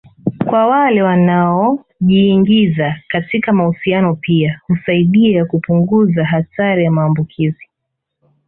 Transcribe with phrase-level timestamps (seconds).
[0.47, 7.69] kwa wale wanaojiingiza katika mahusiano pia husaidia kupunguza hatari ya maambukizi